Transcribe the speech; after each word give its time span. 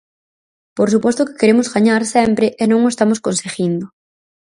Por 0.77 0.87
suposto 0.93 1.25
que 1.27 1.37
queremos 1.39 1.71
gañar 1.75 2.01
sempre 2.15 2.45
e 2.61 2.65
non 2.71 2.79
o 2.83 2.91
estamos 2.93 3.19
conseguindo. 3.27 3.85